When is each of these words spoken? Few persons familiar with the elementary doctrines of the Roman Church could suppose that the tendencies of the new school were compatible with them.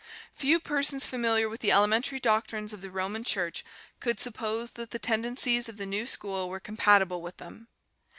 Few 0.33 0.59
persons 0.59 1.05
familiar 1.05 1.47
with 1.47 1.59
the 1.61 1.71
elementary 1.71 2.19
doctrines 2.19 2.73
of 2.73 2.81
the 2.81 2.89
Roman 2.89 3.23
Church 3.23 3.63
could 3.99 4.19
suppose 4.19 4.71
that 4.71 4.89
the 4.89 4.97
tendencies 4.97 5.69
of 5.69 5.77
the 5.77 5.85
new 5.85 6.07
school 6.07 6.49
were 6.49 6.59
compatible 6.59 7.21
with 7.21 7.37
them. 7.37 7.67